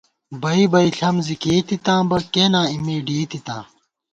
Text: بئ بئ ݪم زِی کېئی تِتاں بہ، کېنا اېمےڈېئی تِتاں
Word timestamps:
بئ 0.41 0.61
بئ 0.71 0.87
ݪم 0.97 1.15
زِی 1.25 1.35
کېئی 1.41 1.61
تِتاں 1.67 2.01
بہ، 2.09 2.17
کېنا 2.33 2.61
اېمےڈېئی 2.71 3.25
تِتاں 3.31 3.63